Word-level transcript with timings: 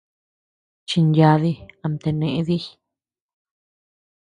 Chinyadi, 0.87 1.51
amtea 1.85 2.13
nee 2.19 2.41
dii. 2.47 2.65